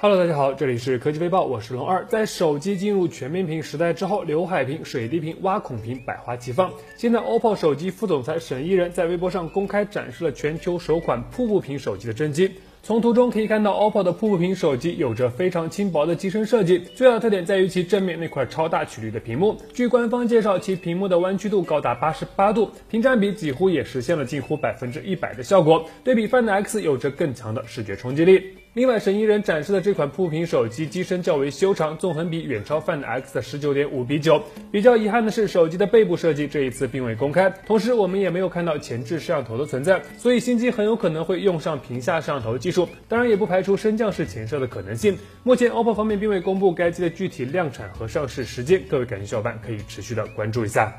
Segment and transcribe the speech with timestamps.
[0.00, 2.04] Hello，大家好，这里是科技飞报，我是龙二。
[2.04, 6.70] 在手机进入全面屏时代之后，刘海屏、水滴屏、挖孔屏百花齐放。
[6.96, 12.48] 现在，OPPO 手机副总裁沈一人在微博上公开展示了全球首款瀑布屏手机的真机。
[12.80, 19.56] 从图中可以看到，OPPO 的瀑布屏手机有着非常轻薄的机身设计，最大的特点在于其正面那块超大曲率的屏幕。
[19.74, 28.57] 据官方介绍，其屏幕的弯曲度高达八十八度，屏占比几乎也实现了近乎百分之一百的效果，对比 Find X 有着更强的视觉冲击力。
[28.74, 34.40] 另外，神一人展示的这款瀑屏手机机身较为修长，纵横比远超 Find X 的十九点五比九。
[34.70, 45.16] 比较遗憾的是，手机的背部设计这一次并未公开，同时我们也没有看到前置摄像头的存在，所以新机很有可能会用上屏下摄像头技术，当然也不排除升降式前摄的可能性。
[45.42, 50.94] 目前，OPPO 方面并未公布该机的具体量产和上市时间，各位感兴趣小伙伴可以持续的关注一下。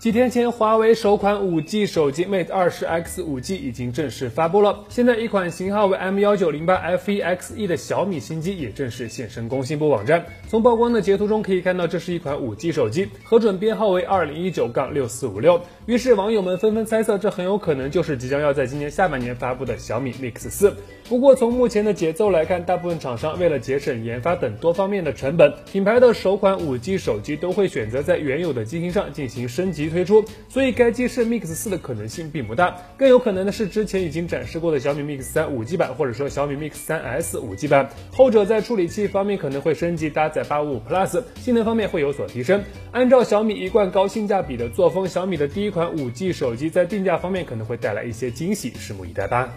[0.00, 4.82] 几天前，华为首款 5G 手机 Mate 20X 5G 已经正式发布了。
[4.88, 10.24] 现在，一款型号为 M1908FE-XE 的小米新机也正式现身工信部网站。
[10.48, 15.60] 从曝光的截图中可以看到，这是一款 5G 手机，核准编号为2019-6456。
[15.84, 20.72] 于是，网友们纷纷猜测，这很有可能就是即将要在今年下半年发布的小米 Mix 4。
[21.10, 29.89] 不过，从目前的节奏来看，大部分厂商为了节省研发等多方面的成本，品牌的首款 5G 手机都会选择在原有的机型上进行升级。
[29.90, 42.62] 推出，所以该机是 Mix 四的可能性并不大，更有可能的是之前已经展示过的小米 Mix 三五 G 版，或者说小米 Mix 三 S 五 G 版，后者在处理器方面可能会升级，搭载八五五 Plus，性能方面会有所提升。
[42.92, 49.48] 按照小米一贯高性价比的作风，小米的第一款五 G 手机在定价方面可能会带来一些惊喜，拭目以待吧。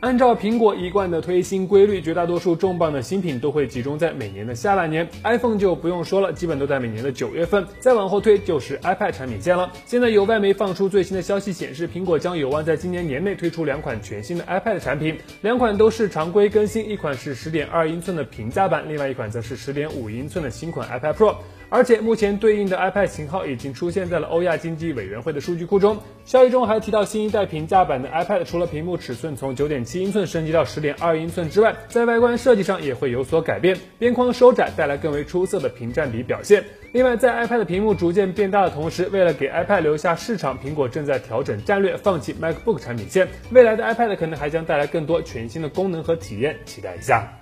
[0.00, 5.06] 按照苹果一贯的推新规律，绝大多数重磅的新品都会集中在每年的下半年。
[5.24, 7.66] iPhone 就不用说了，基本都在每年的九月份。
[7.80, 9.70] 再往后推就是 iPad 产品线了。
[9.84, 21.34] 现在有外媒放出最新的消息，显示苹果将有望在今年年内推出两款全新的 iPad 产品，两款都是常规更新，一款是十点二英寸的平价版，另外一款则是十点五英寸的新款 iPad Pro。
[21.70, 25.96] 而且目前对应的 iPad 型号已经出现在了欧亚经济委员会的数据库中。
[26.24, 36.64] 消息中还提到，新一代平价版的 iPad 除了屏幕尺寸从九点七英寸升级到十点二英寸之外，在外观设计上也会有所改变，边框收窄，带来更为出色的屏占比表现。
[36.92, 43.28] 另外，在 iPad 屏幕逐渐变大的同时，为了给 iPad 留下市场，苹果正在调整战略，放弃 MacBook 产品线。
[43.52, 47.32] 未来的 iPad 可能还将带来更多全新的功能和体验，期待一下。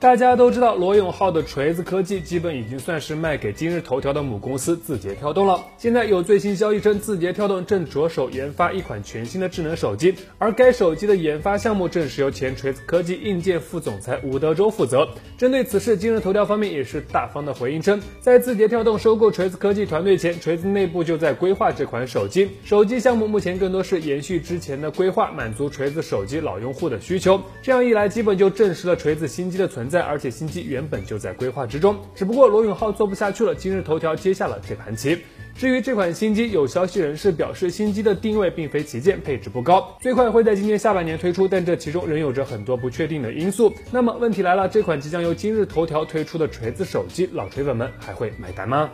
[0.00, 5.62] 大家都知道，罗永浩的锤子科技基本已经算是卖给今日头条的母公司字节跳动了。
[5.76, 15.06] 现在有最新消息称，字节跳动正着手研发一款全新的智能手机，而该手机的研发项目正是由前锤子科技硬件副总裁吴德周负责。
[15.36, 22.48] 针对此事，今日头条方面也是大方的回应称，在字节跳动收购锤子科技团队前，锤子内部就在规划这款手机。
[22.64, 27.38] 手机项目目前更多是延续之前的规划，满足锤子手机老用户的需求。
[27.60, 29.89] 这样一来，基本就证实了锤子新机的存。
[29.90, 35.18] 在，而且新机原本就在规划之中，只不过罗永浩做不下去了，今日头条接下了这盘棋。
[35.56, 43.74] 至于这款新机，有消息人士表示，新机的定位并非旗舰，配置不高，最快会在今年下半年推出，但这其中仍有着很多不确定的因素。
[43.90, 48.88] 那么问题来了，这款即将由今日头条推出的锤子手机，老锤粉们还会买单吗？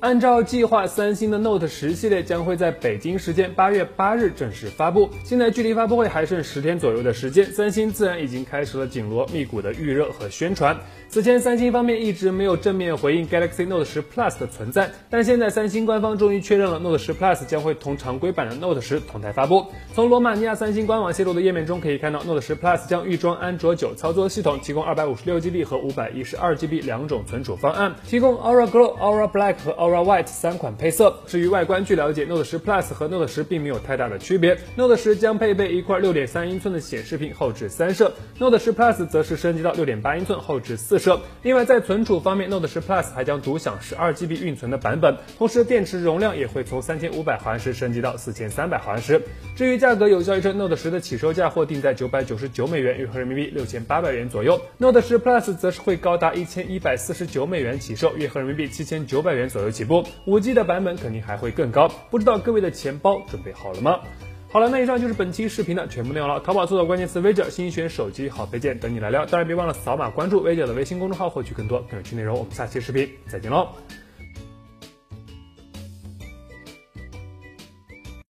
[0.00, 5.08] 按照计划，三星的 Note 十系列将会在北京时间八月八日正式发布。
[5.24, 10.76] 现在距离发布会还剩十天左右的时间，三星自然已经开始了紧锣密鼓的预热和宣传。
[11.08, 19.64] 此前，三星方面一直没有正面回应 Galaxy Note 10 Plus 的存在，但现在三星官方终于确认了 Note 10 Plus 将会同常规版的 Note 10同台发布。
[19.94, 31.16] 从罗马尼亚三星官网泄露的页面中可以看到，Note 10 Plus 将预装安卓九操作系统，提供 256GB 和 512GB 两种存储方案，提供 Aura Glow、Aura Black 和 Aura White 三款配色。
[31.26, 34.58] 至于外观，据了解，Note 10 Plus 和 Note 10并没有太大的区别。
[34.74, 41.20] Note 10将配备一块6.3英寸的显示屏，后置三摄；Note 10 Plus 则是升级到6.8英寸，后置四摄。
[41.42, 49.22] 另外，在存储方面，Note 10 Plus 还将独享 12GB 运存的版本，同时电池容量也会从3500毫安时升级到4300毫安时。
[49.54, 60.02] 至于价格，有消息称 Note 10的起售价或定在999美元，约合人民币6800元左右；Note 10 Plus 则是会高达1149美元起售，约合人民币7900元左右起步。
[60.24, 64.00] 五 G 的版本肯定还会更高，不知道各位的钱包准备好了吗？
[64.48, 66.40] 好了，那以上就是本期视频的全部内容了。
[66.40, 69.26] 淘宝搜索关键词“微者”，新选手机好配件等你来撩。
[69.26, 72.38] 当然别忘了扫码关注微者的微信公众号，获取更多更有趣内容。
[72.38, 73.68] 我们下期视频再见喽！